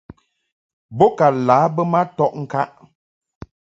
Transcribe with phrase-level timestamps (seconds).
[0.97, 2.69] Bo ka lǎ bə ma tɔʼ ŋkaʼ.